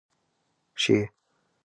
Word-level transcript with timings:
شې. 0.81 0.97